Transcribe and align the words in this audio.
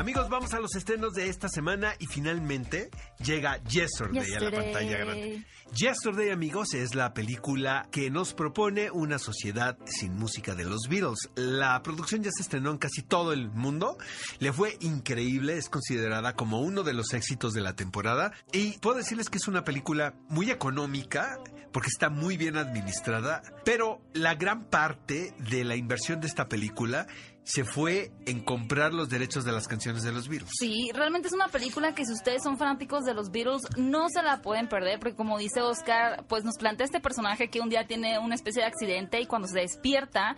Amigos, 0.00 0.30
vamos 0.30 0.54
a 0.54 0.60
los 0.60 0.74
estrenos 0.76 1.12
de 1.12 1.28
esta 1.28 1.50
semana 1.50 1.92
y 1.98 2.06
finalmente 2.06 2.88
llega 3.22 3.62
Yesterday, 3.64 4.16
a 4.16 4.22
la 4.22 4.24
Yesterday. 4.24 4.72
pantalla 4.72 4.96
grande. 4.96 5.44
Yesterday, 5.74 6.30
amigos, 6.30 6.72
es 6.72 6.94
la 6.94 7.12
película 7.12 7.86
que 7.92 8.10
nos 8.10 8.32
propone 8.32 8.90
una 8.90 9.18
sociedad 9.18 9.76
sin 9.84 10.16
música 10.16 10.54
de 10.54 10.64
los 10.64 10.88
Beatles. 10.88 11.28
La 11.34 11.82
producción 11.82 12.22
ya 12.22 12.30
se 12.34 12.40
estrenó 12.40 12.70
en 12.70 12.78
casi 12.78 13.02
todo 13.02 13.34
el 13.34 13.50
mundo. 13.50 13.98
Le 14.38 14.54
fue 14.54 14.78
increíble, 14.80 15.58
es 15.58 15.68
considerada 15.68 16.32
como 16.32 16.62
uno 16.62 16.82
de 16.82 16.94
los 16.94 17.12
éxitos 17.12 17.52
de 17.52 17.60
la 17.60 17.76
temporada. 17.76 18.32
Y 18.54 18.78
puedo 18.78 18.96
decirles 18.96 19.28
que 19.28 19.36
es 19.36 19.48
una 19.48 19.64
película 19.64 20.14
muy 20.30 20.50
económica 20.50 21.38
porque 21.72 21.88
está 21.88 22.08
muy 22.08 22.36
bien 22.36 22.56
administrada, 22.56 23.42
pero 23.64 24.00
la 24.12 24.34
gran 24.34 24.64
parte 24.64 25.34
de 25.50 25.62
la 25.62 25.76
inversión 25.76 26.20
de 26.20 26.26
esta 26.26 26.48
película 26.48 27.06
se 27.50 27.64
fue 27.64 28.12
en 28.26 28.44
comprar 28.44 28.94
los 28.94 29.08
derechos 29.08 29.44
de 29.44 29.50
las 29.50 29.66
canciones 29.66 30.04
de 30.04 30.12
los 30.12 30.28
Beatles. 30.28 30.52
Sí, 30.56 30.90
realmente 30.94 31.26
es 31.26 31.34
una 31.34 31.48
película 31.48 31.94
que 31.94 32.04
si 32.04 32.12
ustedes 32.12 32.44
son 32.44 32.56
fanáticos 32.56 33.04
de 33.04 33.12
los 33.12 33.30
Beatles 33.32 33.62
no 33.76 34.08
se 34.08 34.22
la 34.22 34.40
pueden 34.40 34.68
perder 34.68 35.00
porque 35.00 35.16
como 35.16 35.36
dice 35.36 35.60
Oscar, 35.60 36.24
pues 36.28 36.44
nos 36.44 36.56
plantea 36.58 36.84
este 36.84 37.00
personaje 37.00 37.48
que 37.50 37.60
un 37.60 37.68
día 37.68 37.88
tiene 37.88 38.20
una 38.20 38.36
especie 38.36 38.62
de 38.62 38.68
accidente 38.68 39.20
y 39.20 39.26
cuando 39.26 39.48
se 39.48 39.58
despierta 39.58 40.36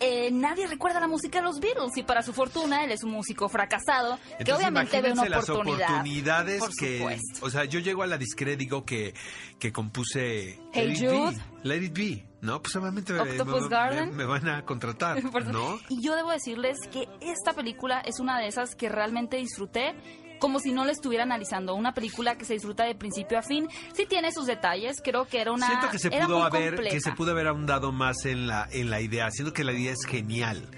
eh, 0.00 0.30
nadie 0.30 0.66
recuerda 0.66 1.00
la 1.00 1.08
música 1.08 1.38
de 1.38 1.44
los 1.44 1.58
Beatles 1.60 1.96
y 1.96 2.02
para 2.02 2.22
su 2.22 2.32
fortuna 2.32 2.84
él 2.84 2.90
es 2.92 3.02
un 3.02 3.12
músico 3.12 3.48
fracasado 3.48 4.18
que 4.44 4.52
obviamente 4.52 5.00
ve 5.00 5.12
una 5.12 5.22
imagínense 5.24 5.28
las 5.30 5.48
oportunidad. 5.48 5.88
oportunidades 5.90 6.60
por 6.60 6.74
que, 6.76 6.98
supuesto. 6.98 7.46
o 7.46 7.50
sea, 7.50 7.64
yo 7.64 7.80
llego 7.80 8.02
a 8.02 8.06
la 8.06 8.18
disquera 8.18 8.52
y 8.52 8.56
digo 8.56 8.84
que, 8.84 9.14
que 9.58 9.72
compuse 9.72 10.58
Hey 10.72 10.88
Let 10.88 10.92
It 10.92 10.98
Jude. 10.98 11.30
Be, 11.62 11.68
Let 11.68 11.82
It 11.84 11.92
Be, 11.96 12.24
¿no? 12.42 12.60
Pues 12.62 12.76
obviamente 12.76 13.12
me, 13.14 13.20
Octopus 13.20 13.70
me- 13.70 14.06
me- 14.06 14.12
me 14.12 14.24
van 14.24 14.48
a 14.48 14.64
contratar, 14.64 15.22
¿no? 15.52 15.78
Y 15.88 16.02
yo 16.02 16.14
debo 16.14 16.30
decirles 16.30 16.76
que 16.92 17.08
esta 17.20 17.54
película 17.54 18.00
es 18.00 18.20
una 18.20 18.38
de 18.38 18.48
esas 18.48 18.74
que 18.74 18.88
realmente 18.88 19.38
disfruté 19.38 19.94
como 20.38 20.58
si 20.60 20.72
no 20.72 20.84
la 20.84 20.92
estuviera 20.92 21.24
analizando. 21.24 21.74
Una 21.74 21.94
película 21.94 22.36
que 22.36 22.44
se 22.44 22.54
disfruta 22.54 22.84
de 22.84 22.94
principio 22.94 23.38
a 23.38 23.42
fin. 23.42 23.68
Sí 23.94 24.06
tiene 24.08 24.32
sus 24.32 24.46
detalles, 24.46 24.96
creo 25.02 25.26
que 25.26 25.40
era 25.40 25.52
una... 25.52 25.66
Siento 25.66 25.90
que 25.90 25.98
se 25.98 26.10
pudo 26.10 26.42
haber, 26.42 26.76
que 26.88 27.00
se 27.00 27.12
pudo 27.12 27.32
haber 27.32 27.46
ahondado 27.48 27.92
más 27.92 28.24
en 28.24 28.46
la, 28.46 28.68
en 28.70 28.90
la 28.90 29.00
idea. 29.00 29.30
Siento 29.30 29.52
que 29.52 29.64
la 29.64 29.72
idea 29.72 29.92
es 29.92 30.04
genial. 30.06 30.68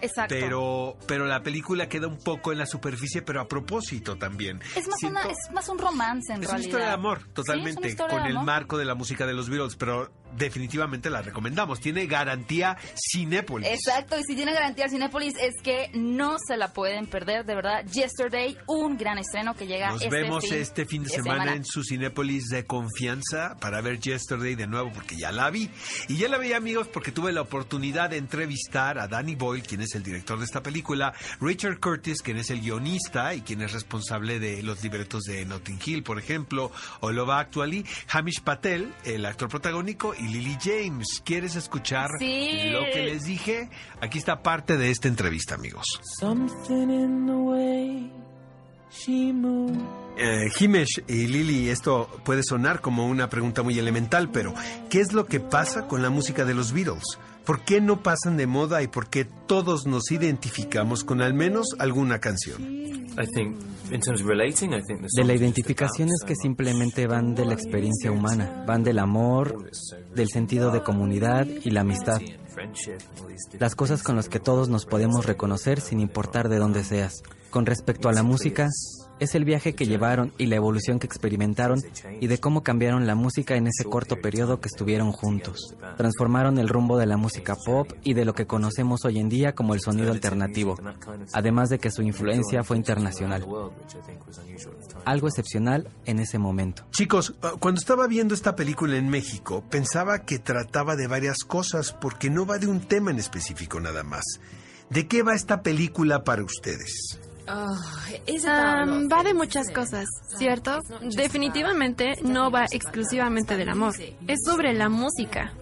Exacto. 0.00 0.36
Pero, 0.38 0.96
pero 1.08 1.26
la 1.26 1.42
película 1.42 1.88
queda 1.88 2.06
un 2.06 2.18
poco 2.18 2.52
en 2.52 2.58
la 2.58 2.66
superficie, 2.66 3.20
pero 3.22 3.40
a 3.40 3.48
propósito 3.48 4.16
también. 4.16 4.60
es, 4.76 4.86
más 4.86 5.00
Siento- 5.00 5.20
una, 5.22 5.30
es 5.32 5.38
más 5.52 5.68
un 5.68 5.78
romance 5.78 6.32
en 6.32 6.40
Es 6.42 6.48
una 6.48 6.58
realidad. 6.58 6.68
historia 6.68 6.86
de 6.86 6.92
amor, 6.92 7.24
totalmente, 7.32 7.96
con 7.96 8.10
el 8.26 8.36
amor. 8.36 8.44
marco 8.44 8.78
de 8.78 8.84
la 8.84 8.94
música 8.94 9.26
de 9.26 9.32
los 9.34 9.48
Beatles, 9.48 9.74
pero 9.74 10.08
definitivamente 10.36 11.10
la 11.10 11.22
recomendamos. 11.22 11.80
Tiene 11.80 12.06
garantía 12.06 12.76
Cinépolis. 12.94 13.68
Exacto, 13.68 14.18
y 14.18 14.22
si 14.24 14.34
tiene 14.34 14.52
garantía 14.52 14.88
Cinepolis 14.88 15.34
es 15.40 15.54
que 15.62 15.90
no 15.94 16.36
se 16.38 16.56
la 16.56 16.72
pueden 16.72 17.06
perder, 17.06 17.44
de 17.44 17.54
verdad. 17.54 17.84
Yesterday, 17.86 18.56
un 18.66 18.96
gran 18.96 19.18
estreno 19.18 19.54
que 19.54 19.66
llega 19.66 19.90
Nos 19.90 20.02
este 20.02 20.14
vemos 20.14 20.44
fin 20.44 20.54
este 20.54 20.86
fin 20.86 21.02
de 21.04 21.10
semana, 21.10 21.54
en 21.54 21.64
su 21.64 21.82
Cinépolis 21.82 22.48
de 22.48 22.64
confianza 22.64 23.56
para 23.60 23.80
ver 23.80 24.00
Yesterday 24.00 24.54
de 24.54 24.66
nuevo 24.66 24.90
porque 24.92 25.16
ya 25.16 25.32
la 25.32 25.50
vi. 25.50 25.70
Y 26.08 26.16
ya 26.16 26.28
la 26.28 26.38
vi 26.38 26.52
amigos 26.52 26.88
porque 26.88 27.12
tuve 27.12 27.32
la 27.32 27.42
oportunidad 27.42 28.10
de 28.10 28.16
entrevistar 28.16 28.98
a 28.98 29.08
Danny 29.08 29.34
Boyle, 29.34 29.62
quien 29.62 29.80
es 29.80 29.94
el 29.94 30.02
director 30.02 30.38
de 30.38 30.44
esta 30.44 30.62
película, 30.62 31.12
Richard 31.40 31.80
Curtis, 31.80 32.22
quien 32.22 32.36
es 32.36 32.50
el 32.50 32.60
guionista 32.60 33.34
y 33.34 33.42
quien 33.42 33.62
es 33.62 33.72
responsable 33.72 34.38
de 34.38 34.62
los 34.62 34.82
libretos 34.82 35.24
de 35.24 35.44
Notting 35.44 35.78
Hill, 35.84 36.02
por 36.02 36.18
ejemplo, 36.18 36.70
o 37.00 37.08
Actually, 37.32 37.84
Hamish 38.10 38.40
Patel, 38.42 38.92
el 39.04 39.24
actor 39.26 39.48
protagónico, 39.48 40.14
y 40.18 40.28
Lily 40.28 40.56
James. 40.62 41.22
¿Quieres 41.24 41.56
escuchar 41.56 42.08
Sí. 42.18 42.70
lo 42.70 42.84
que 42.92 43.02
les 43.04 43.24
dije? 43.24 43.68
Aquí 44.00 44.18
está 44.18 44.42
parte 44.42 44.76
de 44.76 44.90
esta 44.90 45.08
entrevista, 45.08 45.54
amigos. 45.54 45.86
Something 46.18 46.90
in 46.90 47.26
the 47.26 47.32
way 47.32 48.12
she 48.90 49.32
moves. 49.32 49.78
Eh, 50.20 50.48
Himesh 50.58 51.02
y 51.06 51.28
Lili, 51.28 51.68
esto 51.68 52.08
puede 52.24 52.42
sonar 52.42 52.80
como 52.80 53.06
una 53.06 53.28
pregunta 53.28 53.62
muy 53.62 53.78
elemental, 53.78 54.30
pero 54.30 54.52
¿qué 54.90 55.00
es 55.00 55.12
lo 55.12 55.26
que 55.26 55.38
pasa 55.38 55.86
con 55.86 56.02
la 56.02 56.10
música 56.10 56.44
de 56.44 56.54
los 56.54 56.72
Beatles? 56.72 57.04
¿Por 57.48 57.62
qué 57.62 57.80
no 57.80 58.02
pasan 58.02 58.36
de 58.36 58.46
moda 58.46 58.82
y 58.82 58.88
por 58.88 59.08
qué 59.08 59.24
todos 59.24 59.86
nos 59.86 60.10
identificamos 60.10 61.02
con 61.02 61.22
al 61.22 61.32
menos 61.32 61.68
alguna 61.78 62.18
canción? 62.18 62.62
I 62.62 63.26
think, 63.34 63.56
in 63.90 64.02
terms 64.02 64.20
of 64.20 64.26
relating, 64.26 64.74
I 64.74 64.82
think 64.82 65.00
the 65.00 65.08
De 65.16 65.24
la 65.24 65.32
identificación 65.32 66.10
es 66.10 66.24
que 66.26 66.34
simplemente 66.36 67.06
van 67.06 67.34
de 67.34 67.46
la 67.46 67.54
experiencia 67.54 68.12
humana, 68.12 68.64
van 68.66 68.82
del 68.82 68.98
amor, 68.98 69.70
del 70.14 70.28
sentido 70.28 70.70
de 70.70 70.82
comunidad 70.82 71.46
y 71.46 71.70
la 71.70 71.80
amistad, 71.80 72.20
las 73.58 73.74
cosas 73.74 74.02
con 74.02 74.16
las 74.16 74.28
que 74.28 74.40
todos 74.40 74.68
nos 74.68 74.84
podemos 74.84 75.24
reconocer 75.24 75.80
sin 75.80 76.00
importar 76.00 76.50
de 76.50 76.58
dónde 76.58 76.84
seas. 76.84 77.22
Con 77.48 77.64
respecto 77.64 78.10
a 78.10 78.12
la 78.12 78.22
música, 78.22 78.68
es 79.20 79.34
el 79.34 79.44
viaje 79.44 79.74
que 79.74 79.86
llevaron 79.86 80.32
y 80.38 80.46
la 80.46 80.56
evolución 80.56 80.98
que 80.98 81.06
experimentaron 81.06 81.82
y 82.20 82.26
de 82.26 82.38
cómo 82.38 82.62
cambiaron 82.62 83.06
la 83.06 83.14
música 83.14 83.56
en 83.56 83.66
ese 83.66 83.84
corto 83.84 84.16
periodo 84.16 84.60
que 84.60 84.68
estuvieron 84.68 85.12
juntos. 85.12 85.74
Transformaron 85.96 86.58
el 86.58 86.68
rumbo 86.68 86.98
de 86.98 87.06
la 87.06 87.16
música 87.16 87.56
pop 87.64 87.92
y 88.02 88.14
de 88.14 88.24
lo 88.24 88.34
que 88.34 88.46
conocemos 88.46 89.04
hoy 89.04 89.18
en 89.18 89.28
día 89.28 89.54
como 89.54 89.74
el 89.74 89.80
sonido 89.80 90.12
alternativo, 90.12 90.76
además 91.32 91.68
de 91.68 91.78
que 91.78 91.90
su 91.90 92.02
influencia 92.02 92.62
fue 92.64 92.76
internacional. 92.76 93.46
Algo 95.04 95.28
excepcional 95.28 95.88
en 96.04 96.18
ese 96.18 96.38
momento. 96.38 96.84
Chicos, 96.90 97.30
uh, 97.30 97.58
cuando 97.58 97.78
estaba 97.78 98.06
viendo 98.06 98.34
esta 98.34 98.56
película 98.56 98.96
en 98.96 99.08
México, 99.08 99.64
pensaba 99.70 100.24
que 100.24 100.38
trataba 100.38 100.96
de 100.96 101.06
varias 101.06 101.38
cosas 101.38 101.92
porque 101.92 102.30
no 102.30 102.44
va 102.44 102.58
de 102.58 102.66
un 102.66 102.80
tema 102.80 103.10
en 103.10 103.18
específico 103.18 103.80
nada 103.80 104.02
más. 104.02 104.24
¿De 104.90 105.06
qué 105.06 105.22
va 105.22 105.34
esta 105.34 105.62
película 105.62 106.24
para 106.24 106.42
ustedes? 106.42 107.20
Am, 107.48 109.08
va 109.10 109.22
de 109.22 109.34
muchas 109.34 109.70
cosas, 109.70 110.06
¿cierto? 110.36 110.80
Definitivamente 111.16 112.16
no 112.22 112.50
va 112.50 112.66
exclusivamente 112.70 113.56
del 113.56 113.70
amor. 113.70 113.94
Es 114.26 114.40
sobre 114.44 114.74
la 114.74 114.88
música. 114.88 115.52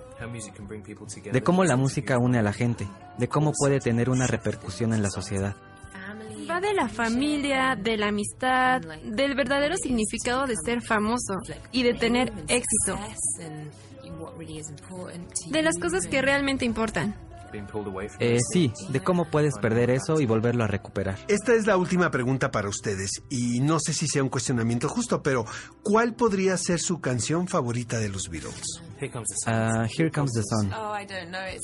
De 1.33 1.43
cómo 1.43 1.65
la 1.65 1.77
música 1.77 2.19
une 2.19 2.39
a 2.39 2.43
la 2.43 2.53
gente, 2.53 2.87
de 3.19 3.29
cómo 3.29 3.53
puede 3.53 3.81
tener 3.81 4.11
una 4.11 4.27
repercusión 4.27 4.95
en 4.95 5.03
la 5.03 5.11
sociedad. 5.11 5.55
Va 6.49 6.61
de 6.61 6.75
la 6.75 6.89
familia, 6.89 7.77
de 7.77 7.97
la 7.97 8.09
amistad, 8.09 8.81
del 9.05 9.35
verdadero 9.35 9.77
significado 9.77 10.47
de 10.47 10.55
ser 10.65 10.81
famoso 10.81 11.35
y 11.73 11.83
de 11.83 11.95
tener 11.95 12.33
éxito. 12.49 12.99
De 15.51 15.63
las 15.63 15.79
cosas 15.79 16.07
que 16.07 16.23
realmente 16.23 16.65
importan. 16.65 17.15
Eh, 18.21 18.39
sí, 18.53 18.73
de 18.89 19.01
cómo 19.01 19.31
puedes 19.31 19.55
perder 19.61 19.91
eso 19.91 20.21
y 20.21 20.27
volverlo 20.27 20.65
a 20.65 20.67
recuperar. 20.67 21.19
Esta 21.29 21.55
es 21.55 21.67
la 21.67 21.77
última 21.77 22.11
pregunta 22.11 22.51
para 22.51 22.69
ustedes 22.69 23.11
y 23.29 23.61
no 23.61 23.79
sé 23.81 23.93
si 23.93 24.07
sea 24.09 24.23
un 24.23 24.29
cuestionamiento 24.29 24.89
justo, 24.89 25.23
pero 25.23 25.45
¿cuál 25.83 26.15
podría 26.15 26.57
ser 26.57 26.79
su 26.81 27.01
canción 27.01 27.49
favorita 27.49 27.99
de 27.99 28.09
los 28.09 28.29
Beatles? 28.29 28.83
Ah, 29.47 29.87
Here 29.97 30.11
Comes 30.11 30.33
the 30.33 30.43
Sun. 30.43 30.73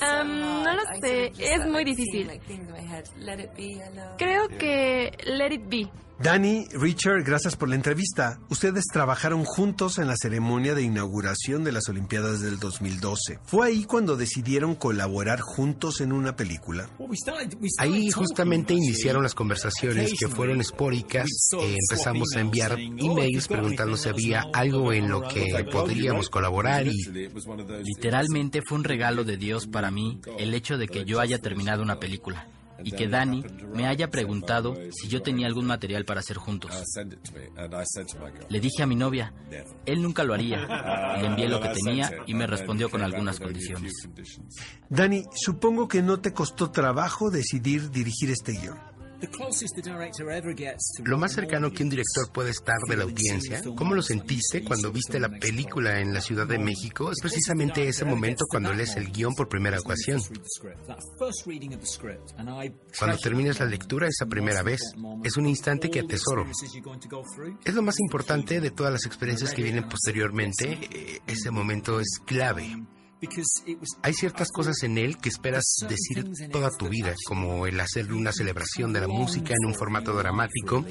Am, 0.01 0.41
no 0.41 0.75
lo 0.75 0.83
sé, 1.01 1.33
es 1.39 1.67
muy 1.67 1.85
difícil. 1.85 2.31
Creo 4.19 4.49
que 4.49 5.11
Let 5.25 5.53
It 5.55 5.69
Be. 5.69 5.91
Danny, 6.23 6.69
Richard, 6.73 7.25
gracias 7.25 7.57
por 7.57 7.69
la 7.69 7.75
entrevista. 7.75 8.39
Ustedes 8.49 8.85
trabajaron 8.93 9.45
juntos 9.45 9.99
en 9.99 10.07
la 10.07 10.15
ceremonia 10.17 10.73
de 10.73 10.83
inauguración 10.83 11.65
de 11.65 11.73
las 11.73 11.89
Olimpiadas 11.89 12.41
del 12.41 12.61
2012. 12.61 13.41
¿Fue 13.45 13.67
ahí 13.67 13.85
cuando 13.85 14.17
decidieron 14.17 14.77
colaborar 14.77 15.41
juntos 15.41 16.01
en 16.01 16.13
una 16.13 16.37
película? 16.37 16.89
Ahí 17.79 18.09
justamente 18.13 18.73
iniciaron 18.73 19.25
las 19.25 19.35
conversaciones 19.35 20.13
que 20.17 20.29
fueron 20.29 20.61
espóricas. 20.61 21.27
Eh, 21.61 21.77
empezamos 21.91 22.29
a 22.37 22.41
enviar 22.41 22.79
emails 22.79 23.49
preguntando 23.49 23.97
si 23.97 24.09
había 24.09 24.45
algo 24.53 24.93
en 24.93 25.09
lo 25.09 25.23
que 25.23 25.67
podríamos 25.73 26.31
colaborar 26.31 26.87
y 26.87 27.03
Literalmente 27.83 28.63
fue 28.65 28.79
un 28.79 28.85
regalo 28.85 29.25
de 29.25 29.37
Dios 29.37 29.67
para 29.67 29.91
mí 29.91 30.21
el 30.39 30.55
hecho 30.55 30.79
de 30.79 30.87
que 30.87 31.05
yo 31.05 31.19
haya 31.19 31.39
terminado 31.39 31.83
una 31.83 31.99
película 31.99 32.47
y 32.85 32.93
que 32.93 33.09
Dani 33.09 33.45
me 33.75 33.87
haya 33.87 34.11
preguntado 34.11 34.75
si 34.91 35.09
yo 35.09 35.23
tenía 35.23 35.47
algún 35.47 35.67
material 35.67 36.05
para 36.05 36.21
hacer 36.21 36.37
juntos. 36.37 36.71
Le 38.49 38.61
dije 38.61 38.83
a 38.83 38.87
mi 38.87 38.97
novia, 38.97 39.33
él 39.87 40.03
nunca 40.03 40.25
lo 40.25 40.35
haría. 40.35 41.17
Le 41.21 41.27
envié 41.27 41.49
lo 41.49 41.61
que 41.61 41.69
tenía 41.71 42.11
y 42.27 42.35
me 42.35 42.47
respondió 42.47 42.91
con 42.91 43.03
algunas 43.03 43.39
condiciones. 43.41 43.93
Danny, 44.89 45.25
supongo 45.35 45.89
que 45.89 46.03
no 46.03 46.21
te 46.21 46.33
costó 46.33 46.71
trabajo 46.71 47.31
decidir 47.31 47.91
dirigir 47.91 48.31
este 48.31 48.53
guion. 48.53 48.92
Lo 51.05 51.19
más 51.19 51.33
cercano 51.33 51.71
que 51.71 51.83
un 51.83 51.91
director 51.91 52.33
puede 52.33 52.51
estar 52.51 52.77
de 52.89 52.97
la 52.97 53.05
audiencia, 53.05 53.63
¿cómo 53.77 53.95
lo 53.95 54.03
sentiste 54.03 54.65
cuando 54.65 54.91
viste 54.93 55.19
la 55.21 55.29
película 55.29 56.01
en 56.01 56.13
la 56.13 56.21
Ciudad 56.21 56.47
de 56.47 56.59
México? 56.59 57.11
Es 57.11 57.19
precisamente 57.21 57.87
ese 57.89 58.05
momento 58.05 58.45
cuando 58.49 58.73
lees 58.73 58.97
el 58.97 59.11
guion 59.13 59.35
por 59.35 59.49
primera 59.49 59.79
ocasión. 59.81 60.21
Cuando 62.99 63.17
terminas 63.19 63.61
la 63.61 63.67
lectura 63.67 64.09
esa 64.09 64.27
primera 64.27 64.63
vez, 64.63 64.81
es 65.25 65.37
un 65.37 65.47
instante 65.47 65.91
que 65.91 66.01
atesoro. 66.01 66.47
Es 67.65 67.75
lo 67.75 67.83
más 67.83 68.01
importante 68.01 68.61
de 68.61 68.71
todas 68.71 68.93
las 68.93 69.07
experiencias 69.07 69.53
que 69.53 69.63
vienen 69.63 69.89
posteriormente. 69.89 70.79
eh, 70.93 71.19
Ese 71.27 71.51
momento 71.51 72.01
es 72.01 72.19
clave. 72.27 72.77
Hay 74.03 74.15
ciertas 74.15 74.51
cosas 74.51 74.83
en 74.83 74.99
él 74.99 75.17
que 75.19 75.29
esperas 75.29 75.65
decir 75.89 76.25
toda 76.51 76.71
tu 76.71 76.89
vida, 76.89 77.15
como 77.27 77.67
el 77.67 77.79
hacer 77.81 78.13
una 78.13 78.33
celebración 78.33 78.93
de 78.93 79.01
la 79.01 79.09
música 79.09 79.55
en 79.55 79.69
un 79.69 79.75
formato 79.75 80.13
dramático. 80.15 80.85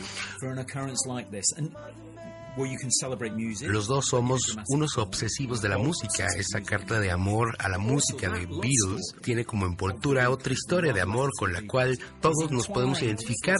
Los 3.67 3.87
dos 3.87 4.05
somos 4.07 4.57
unos 4.67 4.97
obsesivos 4.97 5.61
de 5.61 5.69
la 5.69 5.77
música. 5.77 6.27
Esa 6.37 6.61
carta 6.61 6.99
de 6.99 7.11
amor 7.11 7.55
a 7.59 7.69
la 7.69 7.77
música 7.77 8.29
de 8.29 8.45
Beatles 8.45 9.15
tiene 9.21 9.45
como 9.45 9.65
envoltura 9.65 10.29
otra 10.29 10.53
historia 10.53 10.91
de 10.93 11.01
amor 11.01 11.31
con 11.37 11.53
la 11.53 11.61
cual 11.65 11.97
todos 12.21 12.51
nos 12.51 12.67
podemos 12.67 13.01
identificar 13.01 13.57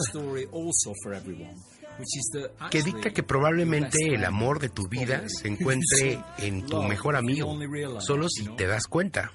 que 2.70 2.82
dicta 2.82 3.10
que 3.10 3.22
probablemente 3.22 4.14
el 4.14 4.24
amor 4.24 4.58
de 4.58 4.68
tu 4.68 4.88
vida 4.88 5.24
se 5.26 5.48
encuentre 5.48 6.20
en 6.38 6.66
tu 6.66 6.82
mejor 6.82 7.16
amigo, 7.16 7.56
solo 8.00 8.28
si 8.28 8.48
te 8.56 8.66
das 8.66 8.86
cuenta. 8.86 9.32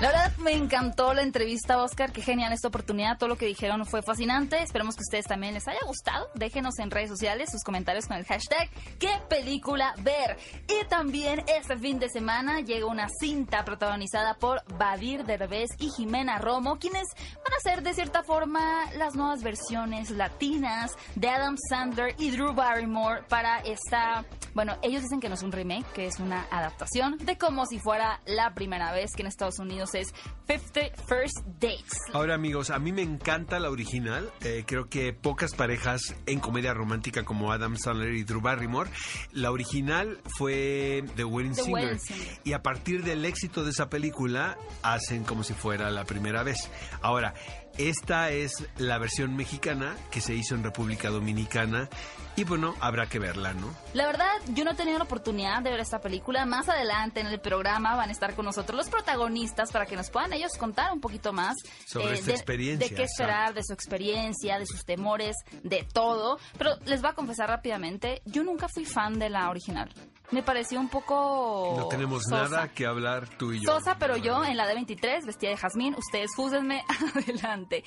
La 0.00 0.08
verdad 0.08 0.36
me 0.38 0.52
encantó 0.52 1.12
la 1.12 1.22
entrevista, 1.22 1.82
Oscar. 1.82 2.12
Qué 2.12 2.22
genial 2.22 2.52
esta 2.52 2.68
oportunidad. 2.68 3.18
Todo 3.18 3.28
lo 3.28 3.36
que 3.36 3.46
dijeron 3.46 3.84
fue 3.84 4.00
fascinante. 4.02 4.62
Esperemos 4.62 4.94
que 4.94 5.00
a 5.00 5.06
ustedes 5.08 5.26
también 5.26 5.54
les 5.54 5.66
haya 5.66 5.80
gustado. 5.86 6.28
Déjenos 6.34 6.78
en 6.78 6.90
redes 6.90 7.08
sociales 7.08 7.50
sus 7.50 7.64
comentarios 7.64 8.06
con 8.06 8.16
el 8.16 8.24
hashtag 8.24 8.70
¿Qué 8.98 9.10
película 9.28 9.94
ver? 9.98 10.36
Y 10.68 10.86
también 10.86 11.44
este 11.48 11.76
fin 11.76 11.98
de 11.98 12.08
semana 12.08 12.60
llega 12.60 12.86
una 12.86 13.08
cinta 13.08 13.64
protagonizada 13.64 14.34
por 14.34 14.62
Badir 14.78 15.24
Derbez 15.24 15.70
y 15.78 15.90
Jimena 15.90 16.38
Romo, 16.38 16.78
quienes 16.78 17.08
van 17.16 17.54
a 17.56 17.60
ser 17.60 17.82
de 17.82 17.94
cierta 17.94 18.22
forma 18.22 18.90
las 18.96 19.14
nuevas 19.14 19.42
versiones 19.42 20.10
latinas 20.10 20.92
de 21.16 21.28
Adam 21.28 21.56
Sandler 21.68 22.14
y 22.18 22.30
Drew 22.30 22.52
Barrymore 22.52 23.22
para 23.28 23.58
esta... 23.60 24.24
Bueno, 24.54 24.76
ellos 24.82 25.02
dicen 25.02 25.20
que 25.20 25.28
no 25.28 25.34
es 25.34 25.42
un 25.42 25.52
remake, 25.52 25.86
que 25.92 26.06
es 26.06 26.18
una 26.18 26.46
adaptación 26.50 27.16
de 27.18 27.38
como 27.38 27.66
si 27.66 27.78
fuera 27.78 28.20
la 28.26 28.54
primera 28.54 28.92
vez 28.92 29.12
que 29.14 29.22
en 29.22 29.28
Estados 29.28 29.58
Unidos 29.58 29.77
es 29.82 30.14
50 30.46 31.02
First 31.06 31.38
Dates. 31.60 31.98
Ahora 32.12 32.34
amigos, 32.34 32.70
a 32.70 32.78
mí 32.78 32.92
me 32.92 33.02
encanta 33.02 33.58
la 33.58 33.70
original. 33.70 34.30
Eh, 34.42 34.64
creo 34.66 34.88
que 34.88 35.12
pocas 35.12 35.54
parejas 35.54 36.14
en 36.26 36.40
comedia 36.40 36.74
romántica 36.74 37.24
como 37.24 37.52
Adam 37.52 37.76
Sandler 37.76 38.14
y 38.14 38.24
Drew 38.24 38.40
Barrymore. 38.40 38.90
La 39.32 39.50
original 39.50 40.18
fue 40.36 41.04
The 41.16 41.24
Wedding, 41.24 41.54
Singer, 41.54 41.98
Y 42.44 42.52
a 42.52 42.62
partir 42.62 43.04
del 43.04 43.24
éxito 43.24 43.64
de 43.64 43.70
esa 43.70 43.88
película, 43.88 44.56
hacen 44.82 45.24
como 45.24 45.44
si 45.44 45.54
fuera 45.54 45.90
la 45.90 46.04
primera 46.04 46.42
vez. 46.42 46.70
Ahora, 47.02 47.34
esta 47.78 48.30
es 48.30 48.52
la 48.76 48.98
versión 48.98 49.36
mexicana 49.36 49.96
que 50.10 50.20
se 50.20 50.34
hizo 50.34 50.54
en 50.54 50.64
República 50.64 51.10
Dominicana 51.10 51.88
y 52.36 52.44
bueno, 52.44 52.76
habrá 52.80 53.06
que 53.08 53.18
verla, 53.18 53.52
¿no? 53.52 53.74
La 53.94 54.06
verdad, 54.06 54.30
yo 54.54 54.64
no 54.64 54.70
he 54.70 54.74
tenido 54.74 54.98
la 54.98 55.04
oportunidad 55.04 55.60
de 55.60 55.70
ver 55.70 55.80
esta 55.80 56.00
película. 56.00 56.46
Más 56.46 56.68
adelante 56.68 57.18
en 57.18 57.26
el 57.26 57.40
programa 57.40 57.96
van 57.96 58.10
a 58.10 58.12
estar 58.12 58.34
con 58.36 58.44
nosotros 58.44 58.76
los 58.76 58.88
protagonistas 58.88 59.72
para 59.72 59.86
que 59.86 59.96
nos 59.96 60.10
puedan 60.10 60.32
ellos 60.32 60.52
contar 60.56 60.92
un 60.92 61.00
poquito 61.00 61.32
más 61.32 61.56
sobre 61.84 62.10
eh, 62.10 62.14
esta 62.14 62.30
experiencia. 62.30 62.88
De 62.88 62.94
qué 62.94 63.02
esperar, 63.02 63.54
de 63.54 63.62
su 63.64 63.72
experiencia, 63.72 64.58
de 64.58 64.66
sus 64.66 64.84
temores, 64.84 65.34
de 65.64 65.84
todo. 65.92 66.38
Pero 66.56 66.76
les 66.84 67.00
voy 67.00 67.10
a 67.10 67.14
confesar 67.14 67.48
rápidamente, 67.48 68.22
yo 68.24 68.44
nunca 68.44 68.68
fui 68.68 68.84
fan 68.84 69.18
de 69.18 69.30
la 69.30 69.50
original 69.50 69.92
me 70.30 70.42
pareció 70.42 70.80
un 70.80 70.88
poco. 70.88 71.74
No 71.76 71.88
tenemos 71.88 72.22
nada 72.30 72.68
que 72.68 72.86
hablar 72.86 73.28
tú 73.36 73.52
y 73.52 73.64
yo. 73.64 73.72
Sosa, 73.72 73.96
pero 73.98 74.16
yo 74.16 74.44
en 74.44 74.56
la 74.56 74.70
D23, 74.70 75.24
vestida 75.24 75.50
de 75.50 75.56
jazmín. 75.56 75.94
Ustedes 75.94 76.30
fúsenme 76.36 76.82
adelante. 77.14 77.84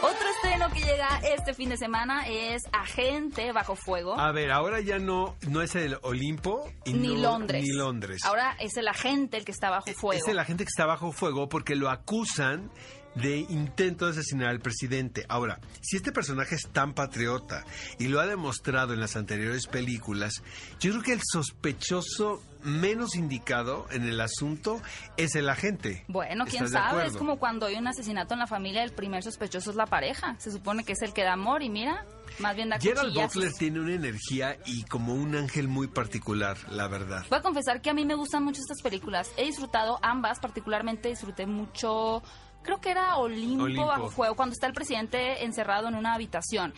Otro 0.00 0.28
estreno 0.36 0.70
que 0.70 0.80
llega 0.80 1.20
este 1.34 1.54
fin 1.54 1.68
de 1.68 1.76
semana 1.76 2.26
es 2.26 2.62
Agente 2.72 3.52
Bajo 3.52 3.76
Fuego. 3.76 4.18
A 4.18 4.32
ver, 4.32 4.50
ahora 4.50 4.80
ya 4.80 4.98
no, 4.98 5.36
no 5.48 5.62
es 5.62 5.74
el 5.74 5.98
Olimpo 6.02 6.70
ni 6.86 7.16
Londres. 7.16 7.62
Ni 7.62 7.72
Londres. 7.72 8.22
Ahora 8.24 8.56
es 8.58 8.76
el 8.76 8.88
agente 8.88 9.36
el 9.36 9.44
que 9.44 9.52
está 9.52 9.70
bajo 9.70 9.86
fuego. 9.92 10.22
Es 10.22 10.28
el 10.28 10.38
agente 10.38 10.64
que 10.64 10.68
está 10.68 10.86
bajo 10.86 11.12
fuego 11.12 11.48
porque 11.48 11.76
lo 11.76 11.90
acusan 11.90 12.70
de 13.14 13.38
intento 13.38 14.06
de 14.06 14.12
asesinar 14.12 14.48
al 14.48 14.60
presidente. 14.60 15.24
Ahora, 15.28 15.60
si 15.80 15.96
este 15.96 16.12
personaje 16.12 16.54
es 16.54 16.68
tan 16.72 16.94
patriota 16.94 17.64
y 17.98 18.08
lo 18.08 18.20
ha 18.20 18.26
demostrado 18.26 18.94
en 18.94 19.00
las 19.00 19.16
anteriores 19.16 19.66
películas, 19.66 20.42
yo 20.80 20.92
creo 20.92 21.02
que 21.02 21.12
el 21.12 21.20
sospechoso 21.22 22.42
menos 22.62 23.16
indicado 23.16 23.86
en 23.90 24.04
el 24.04 24.20
asunto 24.20 24.80
es 25.16 25.34
el 25.34 25.48
agente. 25.48 26.04
Bueno, 26.08 26.44
quién 26.46 26.68
sabe, 26.68 27.06
es 27.06 27.16
como 27.16 27.38
cuando 27.38 27.66
hay 27.66 27.74
un 27.76 27.86
asesinato 27.88 28.34
en 28.34 28.40
la 28.40 28.46
familia, 28.46 28.84
el 28.84 28.92
primer 28.92 29.22
sospechoso 29.22 29.70
es 29.70 29.76
la 29.76 29.86
pareja. 29.86 30.36
Se 30.38 30.50
supone 30.50 30.84
que 30.84 30.92
es 30.92 31.02
el 31.02 31.12
que 31.12 31.24
da 31.24 31.32
amor 31.32 31.62
y 31.62 31.68
mira, 31.68 32.06
más 32.38 32.56
bien 32.56 32.68
da 32.68 32.78
Gerald 32.78 33.14
Butler 33.14 33.52
tiene 33.52 33.80
una 33.80 33.94
energía 33.94 34.56
y 34.66 34.84
como 34.84 35.14
un 35.14 35.34
ángel 35.34 35.68
muy 35.68 35.88
particular, 35.88 36.56
la 36.70 36.88
verdad. 36.88 37.24
Voy 37.28 37.38
a 37.38 37.42
confesar 37.42 37.80
que 37.82 37.90
a 37.90 37.94
mí 37.94 38.04
me 38.04 38.14
gustan 38.14 38.44
mucho 38.44 38.60
estas 38.60 38.80
películas. 38.82 39.30
He 39.36 39.46
disfrutado 39.46 39.98
ambas, 40.02 40.38
particularmente 40.38 41.08
disfruté 41.08 41.46
mucho 41.46 42.22
creo 42.62 42.80
que 42.80 42.90
era 42.90 43.16
Olimpo, 43.16 43.86
bajo 43.86 44.10
fuego, 44.10 44.34
cuando 44.34 44.52
está 44.52 44.66
el 44.66 44.72
presidente 44.72 45.44
encerrado 45.44 45.88
en 45.88 45.94
una 45.94 46.14
habitación. 46.14 46.72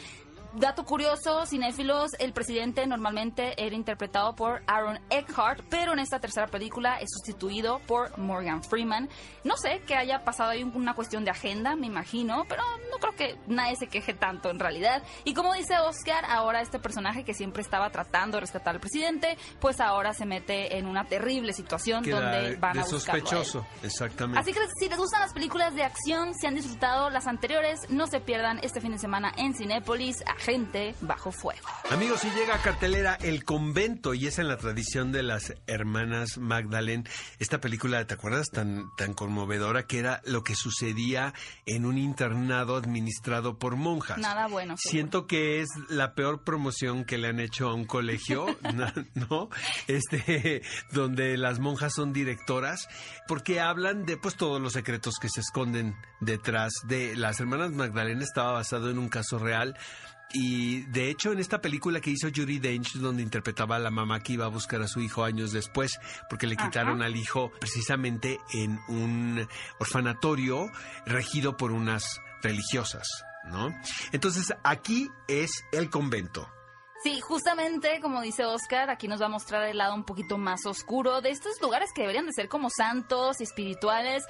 Dato 0.56 0.84
curioso, 0.84 1.46
cinéfilos, 1.46 2.12
el 2.20 2.32
presidente 2.32 2.86
normalmente 2.86 3.54
era 3.56 3.74
interpretado 3.74 4.36
por 4.36 4.62
Aaron 4.68 5.00
Eckhart, 5.10 5.64
pero 5.68 5.94
en 5.94 5.98
esta 5.98 6.20
tercera 6.20 6.46
película 6.46 6.98
es 7.00 7.10
sustituido 7.10 7.80
por 7.88 8.16
Morgan 8.18 8.62
Freeman. 8.62 9.08
No 9.42 9.56
sé 9.56 9.82
que 9.84 9.96
haya 9.96 10.22
pasado 10.22 10.50
ahí 10.50 10.62
una 10.62 10.94
cuestión 10.94 11.24
de 11.24 11.32
agenda, 11.32 11.74
me 11.74 11.88
imagino, 11.88 12.44
pero 12.48 12.62
no 12.88 12.98
creo 12.98 13.16
que 13.16 13.38
nadie 13.48 13.74
se 13.74 13.88
queje 13.88 14.14
tanto 14.14 14.48
en 14.48 14.60
realidad. 14.60 15.02
Y 15.24 15.34
como 15.34 15.54
dice 15.54 15.76
Oscar, 15.80 16.24
ahora 16.24 16.60
este 16.60 16.78
personaje 16.78 17.24
que 17.24 17.34
siempre 17.34 17.60
estaba 17.60 17.90
tratando 17.90 18.36
de 18.36 18.42
rescatar 18.42 18.76
al 18.76 18.80
presidente, 18.80 19.36
pues 19.58 19.80
ahora 19.80 20.14
se 20.14 20.24
mete 20.24 20.78
en 20.78 20.86
una 20.86 21.04
terrible 21.04 21.52
situación 21.52 22.04
donde 22.08 22.54
van 22.56 22.78
a 22.78 22.82
buscarlo 22.84 23.26
sospechoso, 23.26 23.66
exactamente. 23.82 24.38
Así 24.38 24.52
que 24.52 24.60
si 24.78 24.88
les 24.88 24.98
gustan 24.98 25.20
las 25.20 25.32
películas 25.32 25.74
de 25.74 25.82
acción, 25.82 26.32
si 26.32 26.46
han 26.46 26.54
disfrutado 26.54 27.10
las 27.10 27.26
anteriores, 27.26 27.80
no 27.90 28.06
se 28.06 28.20
pierdan 28.20 28.60
este 28.62 28.80
fin 28.80 28.92
de 28.92 28.98
semana 28.98 29.32
en 29.36 29.52
Cinépolis 29.54 30.22
gente 30.44 30.94
bajo 31.00 31.32
fuego. 31.32 31.66
Amigos, 31.90 32.20
si 32.20 32.30
llega 32.30 32.56
a 32.56 32.62
cartelera 32.62 33.14
El 33.14 33.44
Convento 33.44 34.12
y 34.12 34.26
es 34.26 34.38
en 34.38 34.48
la 34.48 34.58
tradición 34.58 35.10
de 35.10 35.22
las 35.22 35.54
hermanas 35.66 36.36
Magdalene, 36.36 37.04
esta 37.38 37.62
película, 37.62 38.06
¿te 38.06 38.14
acuerdas? 38.14 38.50
Tan, 38.50 38.94
tan 38.96 39.14
conmovedora 39.14 39.86
que 39.86 39.98
era 39.98 40.20
lo 40.26 40.44
que 40.44 40.54
sucedía 40.54 41.32
en 41.64 41.86
un 41.86 41.96
internado 41.96 42.76
administrado 42.76 43.58
por 43.58 43.76
monjas. 43.76 44.18
Nada 44.18 44.46
bueno. 44.48 44.76
Siento 44.76 45.26
que 45.26 45.62
es 45.62 45.70
la 45.88 46.14
peor 46.14 46.44
promoción 46.44 47.06
que 47.06 47.16
le 47.16 47.28
han 47.28 47.40
hecho 47.40 47.70
a 47.70 47.74
un 47.74 47.86
colegio, 47.86 48.46
¿no? 49.14 49.48
Este, 49.86 50.62
donde 50.92 51.38
las 51.38 51.58
monjas 51.58 51.94
son 51.94 52.12
directoras, 52.12 52.86
porque 53.26 53.60
hablan 53.60 54.04
de 54.04 54.18
pues 54.18 54.36
todos 54.36 54.60
los 54.60 54.74
secretos 54.74 55.14
que 55.18 55.30
se 55.30 55.40
esconden 55.40 55.96
detrás 56.20 56.72
de 56.86 57.16
las 57.16 57.40
hermanas 57.40 57.70
Magdalena 57.72 58.22
estaba 58.22 58.52
basado 58.52 58.90
en 58.90 58.98
un 58.98 59.08
caso 59.08 59.38
real 59.38 59.78
y 60.34 60.82
de 60.86 61.10
hecho, 61.10 61.30
en 61.30 61.38
esta 61.38 61.60
película 61.60 62.00
que 62.00 62.10
hizo 62.10 62.26
Judy 62.28 62.58
Dench, 62.58 62.94
donde 62.94 63.22
interpretaba 63.22 63.76
a 63.76 63.78
la 63.78 63.92
mamá 63.92 64.20
que 64.20 64.32
iba 64.32 64.46
a 64.46 64.48
buscar 64.48 64.82
a 64.82 64.88
su 64.88 65.00
hijo 65.00 65.22
años 65.22 65.52
después, 65.52 66.00
porque 66.28 66.48
le 66.48 66.56
quitaron 66.56 67.02
al 67.02 67.14
hijo 67.14 67.52
precisamente 67.60 68.40
en 68.52 68.80
un 68.88 69.46
orfanatorio 69.78 70.66
regido 71.06 71.56
por 71.56 71.70
unas 71.70 72.20
religiosas, 72.42 73.06
¿no? 73.44 73.72
Entonces, 74.10 74.52
aquí 74.64 75.08
es 75.28 75.64
el 75.70 75.88
convento. 75.88 76.48
Sí, 77.04 77.20
justamente 77.20 78.00
como 78.00 78.20
dice 78.20 78.44
Oscar, 78.44 78.90
aquí 78.90 79.06
nos 79.06 79.20
va 79.20 79.26
a 79.26 79.28
mostrar 79.28 79.68
el 79.68 79.78
lado 79.78 79.94
un 79.94 80.04
poquito 80.04 80.36
más 80.36 80.66
oscuro 80.66 81.20
de 81.20 81.30
estos 81.30 81.60
lugares 81.60 81.90
que 81.94 82.00
deberían 82.00 82.26
de 82.26 82.32
ser 82.32 82.48
como 82.48 82.70
santos 82.70 83.40
y 83.40 83.44
espirituales, 83.44 84.24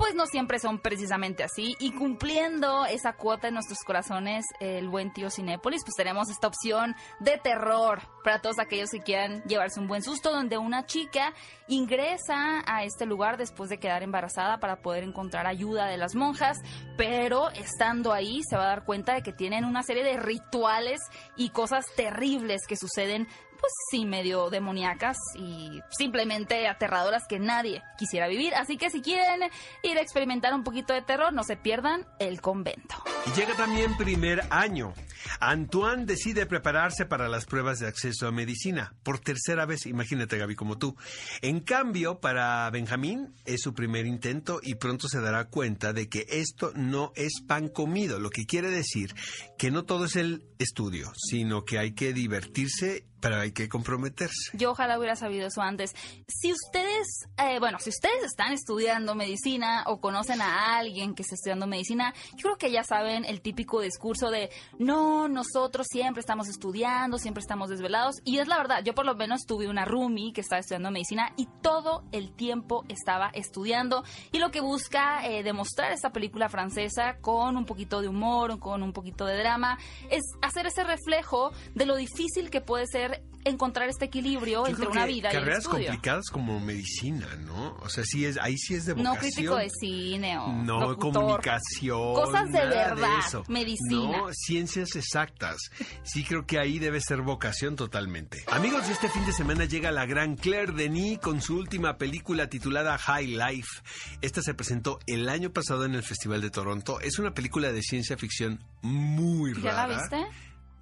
pues 0.00 0.14
no 0.14 0.26
siempre 0.26 0.58
son 0.58 0.78
precisamente 0.78 1.44
así. 1.44 1.76
Y 1.78 1.92
cumpliendo 1.92 2.86
esa 2.86 3.12
cuota 3.12 3.48
en 3.48 3.54
nuestros 3.54 3.80
corazones, 3.80 4.46
el 4.58 4.88
buen 4.88 5.12
tío 5.12 5.28
Cinépolis, 5.28 5.84
pues 5.84 5.94
tenemos 5.94 6.30
esta 6.30 6.46
opción 6.46 6.96
de 7.18 7.36
terror 7.36 8.00
para 8.24 8.40
todos 8.40 8.58
aquellos 8.58 8.88
que 8.90 9.00
quieran 9.00 9.42
llevarse 9.42 9.78
un 9.78 9.88
buen 9.88 10.02
susto, 10.02 10.32
donde 10.32 10.56
una 10.56 10.86
chica 10.86 11.34
ingresa 11.68 12.62
a 12.64 12.82
este 12.84 13.04
lugar 13.04 13.36
después 13.36 13.68
de 13.68 13.78
quedar 13.78 14.02
embarazada 14.02 14.58
para 14.58 14.80
poder 14.80 15.04
encontrar 15.04 15.46
ayuda 15.46 15.84
de 15.86 15.98
las 15.98 16.14
monjas, 16.14 16.56
pero 16.96 17.50
estando 17.50 18.14
ahí 18.14 18.40
se 18.48 18.56
va 18.56 18.64
a 18.64 18.68
dar 18.68 18.84
cuenta 18.86 19.12
de 19.12 19.22
que 19.22 19.34
tienen 19.34 19.66
una 19.66 19.82
serie 19.82 20.02
de 20.02 20.16
rituales 20.16 21.00
y 21.36 21.50
cosas 21.50 21.84
terribles 21.94 22.62
que 22.66 22.76
suceden 22.76 23.28
pues 23.60 23.72
sí, 23.90 24.06
medio 24.06 24.48
demoníacas 24.50 25.18
y 25.36 25.82
simplemente 25.90 26.66
aterradoras 26.66 27.24
que 27.28 27.38
nadie 27.38 27.82
quisiera 27.98 28.26
vivir. 28.26 28.54
Así 28.54 28.76
que 28.76 28.90
si 28.90 29.02
quieren 29.02 29.50
ir 29.82 29.98
a 29.98 30.00
experimentar 30.00 30.54
un 30.54 30.64
poquito 30.64 30.94
de 30.94 31.02
terror, 31.02 31.32
no 31.32 31.44
se 31.44 31.56
pierdan 31.56 32.06
el 32.18 32.40
convento. 32.40 32.96
Y 33.26 33.38
llega 33.38 33.54
también 33.54 33.96
primer 33.96 34.42
año. 34.50 34.94
Antoine 35.40 36.06
decide 36.06 36.46
prepararse 36.46 37.04
para 37.04 37.28
las 37.28 37.44
pruebas 37.44 37.78
de 37.78 37.86
acceso 37.86 38.26
a 38.26 38.32
medicina 38.32 38.94
por 39.02 39.18
tercera 39.18 39.66
vez, 39.66 39.86
imagínate 39.86 40.38
Gaby 40.38 40.54
como 40.56 40.78
tú. 40.78 40.96
En 41.42 41.60
cambio, 41.60 42.20
para 42.20 42.68
Benjamín 42.70 43.34
es 43.44 43.60
su 43.60 43.74
primer 43.74 44.06
intento 44.06 44.60
y 44.62 44.76
pronto 44.76 45.08
se 45.08 45.20
dará 45.20 45.46
cuenta 45.48 45.92
de 45.92 46.08
que 46.08 46.26
esto 46.30 46.72
no 46.74 47.12
es 47.14 47.42
pan 47.46 47.68
comido, 47.68 48.18
lo 48.18 48.30
que 48.30 48.46
quiere 48.46 48.70
decir 48.70 49.14
que 49.58 49.70
no 49.70 49.84
todo 49.84 50.06
es 50.06 50.16
el 50.16 50.46
estudio, 50.58 51.12
sino 51.16 51.64
que 51.64 51.78
hay 51.78 51.92
que 51.92 52.12
divertirse 52.12 53.04
hay 53.28 53.49
que 53.52 53.68
comprometerse. 53.68 54.50
Yo 54.52 54.72
ojalá 54.72 54.98
hubiera 54.98 55.16
sabido 55.16 55.48
eso 55.48 55.62
antes. 55.62 55.94
Si 56.28 56.52
ustedes, 56.52 57.06
eh, 57.38 57.58
bueno, 57.58 57.78
si 57.78 57.90
ustedes 57.90 58.24
están 58.24 58.52
estudiando 58.52 59.14
medicina 59.14 59.84
o 59.86 60.00
conocen 60.00 60.40
a 60.40 60.78
alguien 60.78 61.14
que 61.14 61.22
está 61.22 61.34
estudiando 61.34 61.66
medicina, 61.66 62.14
yo 62.36 62.42
creo 62.42 62.58
que 62.58 62.70
ya 62.70 62.84
saben 62.84 63.24
el 63.24 63.40
típico 63.40 63.80
discurso 63.80 64.30
de, 64.30 64.50
no, 64.78 65.28
nosotros 65.28 65.86
siempre 65.90 66.20
estamos 66.20 66.48
estudiando, 66.48 67.18
siempre 67.18 67.40
estamos 67.40 67.70
desvelados. 67.70 68.16
Y 68.24 68.38
es 68.38 68.48
la 68.48 68.58
verdad, 68.58 68.82
yo 68.84 68.94
por 68.94 69.06
lo 69.06 69.14
menos 69.14 69.46
tuve 69.46 69.68
una 69.68 69.84
roomie 69.84 70.32
que 70.32 70.40
estaba 70.40 70.60
estudiando 70.60 70.90
medicina 70.90 71.32
y 71.36 71.46
todo 71.62 72.04
el 72.12 72.32
tiempo 72.32 72.84
estaba 72.88 73.30
estudiando. 73.34 74.04
Y 74.32 74.38
lo 74.38 74.50
que 74.50 74.60
busca 74.60 75.26
eh, 75.26 75.42
demostrar 75.42 75.92
esta 75.92 76.10
película 76.10 76.48
francesa 76.48 77.18
con 77.20 77.56
un 77.56 77.64
poquito 77.64 78.00
de 78.00 78.08
humor, 78.08 78.58
con 78.58 78.82
un 78.82 78.92
poquito 78.92 79.26
de 79.26 79.38
drama, 79.38 79.78
es 80.10 80.22
hacer 80.42 80.66
ese 80.66 80.84
reflejo 80.84 81.52
de 81.74 81.86
lo 81.86 81.96
difícil 81.96 82.50
que 82.50 82.60
puede 82.60 82.86
ser 82.86 83.22
encontrar 83.44 83.88
este 83.88 84.06
equilibrio 84.06 84.66
entre 84.66 84.86
una 84.86 85.06
vida 85.06 85.32
y 85.32 85.36
el 85.36 85.40
carreras 85.40 85.66
complicadas 85.66 86.26
como 86.30 86.60
medicina, 86.60 87.26
¿no? 87.44 87.76
O 87.80 87.88
sea, 87.88 88.04
sí 88.04 88.24
es, 88.24 88.38
ahí 88.40 88.56
sí 88.56 88.74
es 88.74 88.86
de 88.86 88.92
vocación. 88.92 89.14
No 89.14 89.20
crítico 89.20 89.56
de 89.56 89.70
cine 89.70 90.38
o 90.38 90.52
No, 90.52 90.96
comunicación. 90.96 92.14
Cosas 92.14 92.50
de 92.50 92.66
verdad, 92.66 93.44
medicina. 93.48 94.18
No, 94.18 94.32
ciencias 94.32 94.96
exactas. 94.96 95.58
Sí 96.02 96.24
creo 96.24 96.46
que 96.46 96.58
ahí 96.58 96.78
debe 96.78 97.00
ser 97.00 97.22
vocación 97.22 97.76
totalmente. 97.76 98.44
Amigos, 98.50 98.88
este 98.88 99.08
fin 99.08 99.24
de 99.26 99.32
semana 99.32 99.64
llega 99.64 99.90
la 99.90 100.06
gran 100.06 100.36
Claire 100.36 100.72
Denis 100.72 101.18
con 101.18 101.40
su 101.40 101.56
última 101.56 101.96
película 101.96 102.48
titulada 102.48 102.98
High 102.98 103.28
Life. 103.28 103.82
Esta 104.20 104.42
se 104.42 104.54
presentó 104.54 104.98
el 105.06 105.28
año 105.28 105.50
pasado 105.50 105.84
en 105.84 105.94
el 105.94 106.02
Festival 106.02 106.40
de 106.40 106.50
Toronto. 106.50 107.00
Es 107.00 107.18
una 107.18 107.32
película 107.32 107.72
de 107.72 107.82
ciencia 107.82 108.16
ficción 108.16 108.62
muy 108.82 109.52
rara. 109.54 109.86
¿Ya 109.86 109.86
la 109.86 110.00
viste? 110.00 110.26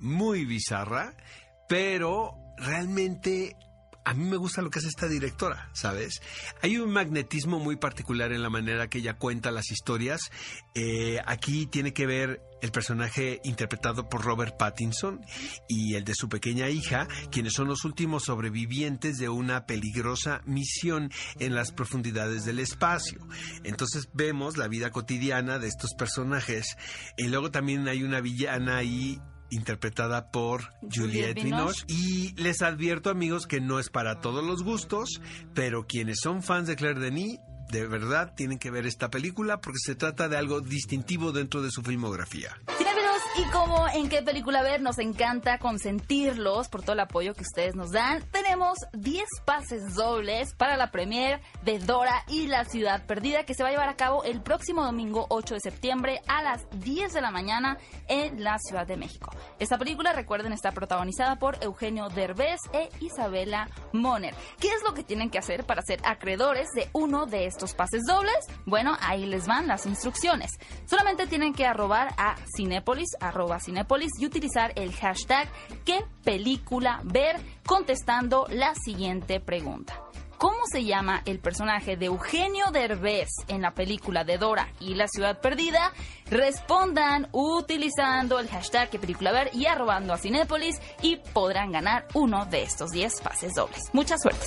Muy 0.00 0.44
bizarra 0.44 1.14
pero 1.68 2.34
realmente 2.58 3.56
a 4.08 4.14
mí 4.14 4.24
me 4.24 4.38
gusta 4.38 4.62
lo 4.62 4.70
que 4.70 4.78
hace 4.78 4.88
esta 4.88 5.06
directora, 5.06 5.68
¿sabes? 5.74 6.22
Hay 6.62 6.78
un 6.78 6.90
magnetismo 6.90 7.58
muy 7.58 7.76
particular 7.76 8.32
en 8.32 8.42
la 8.42 8.48
manera 8.48 8.88
que 8.88 9.00
ella 9.00 9.18
cuenta 9.18 9.50
las 9.50 9.70
historias. 9.70 10.30
Eh, 10.74 11.18
aquí 11.26 11.66
tiene 11.66 11.92
que 11.92 12.06
ver 12.06 12.40
el 12.62 12.70
personaje 12.70 13.38
interpretado 13.44 14.08
por 14.08 14.24
Robert 14.24 14.56
Pattinson 14.56 15.20
y 15.68 15.94
el 15.94 16.04
de 16.04 16.14
su 16.14 16.30
pequeña 16.30 16.70
hija, 16.70 17.06
quienes 17.30 17.52
son 17.52 17.68
los 17.68 17.84
últimos 17.84 18.24
sobrevivientes 18.24 19.18
de 19.18 19.28
una 19.28 19.66
peligrosa 19.66 20.40
misión 20.46 21.10
en 21.38 21.54
las 21.54 21.70
profundidades 21.72 22.46
del 22.46 22.60
espacio. 22.60 23.18
Entonces 23.62 24.08
vemos 24.14 24.56
la 24.56 24.68
vida 24.68 24.90
cotidiana 24.90 25.58
de 25.58 25.68
estos 25.68 25.92
personajes 25.92 26.78
y 27.18 27.24
luego 27.24 27.50
también 27.50 27.86
hay 27.88 28.02
una 28.02 28.22
villana 28.22 28.78
ahí 28.78 29.20
interpretada 29.50 30.30
por 30.30 30.72
Juliette 30.92 31.42
Binoche. 31.42 31.84
Y 31.88 32.34
les 32.40 32.62
advierto, 32.62 33.10
amigos, 33.10 33.46
que 33.46 33.60
no 33.60 33.78
es 33.78 33.90
para 33.90 34.20
todos 34.20 34.44
los 34.44 34.62
gustos, 34.62 35.20
pero 35.54 35.86
quienes 35.86 36.18
son 36.22 36.42
fans 36.42 36.68
de 36.68 36.76
Claire 36.76 37.00
Denis, 37.00 37.38
de 37.70 37.86
verdad 37.86 38.32
tienen 38.34 38.58
que 38.58 38.70
ver 38.70 38.86
esta 38.86 39.10
película 39.10 39.60
porque 39.60 39.78
se 39.78 39.94
trata 39.94 40.28
de 40.28 40.36
algo 40.36 40.60
distintivo 40.60 41.32
dentro 41.32 41.62
de 41.62 41.70
su 41.70 41.82
filmografía. 41.82 42.56
Y 43.38 43.44
como 43.52 43.86
en 43.86 44.08
qué 44.08 44.20
película 44.20 44.62
ver, 44.62 44.80
nos 44.80 44.98
encanta 44.98 45.58
consentirlos 45.58 46.68
por 46.68 46.82
todo 46.82 46.94
el 46.94 47.00
apoyo 47.00 47.34
que 47.34 47.42
ustedes 47.42 47.76
nos 47.76 47.92
dan. 47.92 48.24
Tenemos 48.32 48.78
10 48.94 49.24
pases 49.44 49.94
dobles 49.94 50.54
para 50.54 50.76
la 50.76 50.90
premier 50.90 51.40
de 51.62 51.78
Dora 51.78 52.24
y 52.26 52.48
la 52.48 52.64
ciudad 52.64 53.06
perdida 53.06 53.44
que 53.44 53.54
se 53.54 53.62
va 53.62 53.68
a 53.68 53.72
llevar 53.72 53.88
a 53.88 53.94
cabo 53.94 54.24
el 54.24 54.42
próximo 54.42 54.82
domingo 54.82 55.26
8 55.28 55.54
de 55.54 55.60
septiembre 55.60 56.20
a 56.26 56.42
las 56.42 56.66
10 56.80 57.12
de 57.12 57.20
la 57.20 57.30
mañana 57.30 57.78
en 58.08 58.42
la 58.42 58.58
Ciudad 58.58 58.88
de 58.88 58.96
México. 58.96 59.30
Esta 59.60 59.78
película, 59.78 60.12
recuerden, 60.12 60.52
está 60.52 60.72
protagonizada 60.72 61.36
por 61.36 61.62
Eugenio 61.62 62.08
Derbez 62.08 62.58
e 62.72 62.88
Isabela 63.00 63.68
Moner. 63.92 64.34
¿Qué 64.58 64.66
es 64.66 64.82
lo 64.82 64.94
que 64.94 65.04
tienen 65.04 65.30
que 65.30 65.38
hacer 65.38 65.64
para 65.64 65.82
ser 65.82 66.00
acreedores 66.02 66.70
de 66.74 66.88
uno 66.92 67.26
de 67.26 67.46
estos 67.46 67.74
pases 67.74 68.02
dobles? 68.04 68.34
Bueno, 68.66 68.96
ahí 69.00 69.26
les 69.26 69.46
van 69.46 69.68
las 69.68 69.86
instrucciones. 69.86 70.50
Solamente 70.86 71.28
tienen 71.28 71.54
que 71.54 71.66
arrobar 71.66 72.14
a 72.18 72.34
Cinépolis, 72.56 73.10
y 74.18 74.26
utilizar 74.26 74.72
el 74.76 74.92
hashtag 74.94 75.48
qué 75.84 76.04
película 76.24 77.00
ver 77.04 77.36
contestando 77.66 78.46
la 78.50 78.74
siguiente 78.74 79.40
pregunta. 79.40 80.02
¿Cómo 80.38 80.58
se 80.70 80.84
llama 80.84 81.22
el 81.26 81.40
personaje 81.40 81.96
de 81.96 82.06
Eugenio 82.06 82.66
Derbez 82.70 83.28
en 83.48 83.60
la 83.60 83.72
película 83.72 84.22
de 84.22 84.38
Dora 84.38 84.68
y 84.78 84.94
la 84.94 85.08
ciudad 85.08 85.40
perdida? 85.40 85.92
Respondan 86.30 87.28
utilizando 87.32 88.38
el 88.38 88.48
hashtag 88.48 88.88
qué 88.88 89.00
película 89.00 89.32
ver 89.32 89.50
y 89.52 89.66
arrobando 89.66 90.12
a 90.12 90.18
Cinepolis 90.18 90.80
y 91.02 91.16
podrán 91.16 91.72
ganar 91.72 92.06
uno 92.14 92.46
de 92.46 92.62
estos 92.62 92.92
10 92.92 93.20
pases 93.20 93.54
dobles. 93.54 93.82
Mucha 93.92 94.16
suerte. 94.16 94.46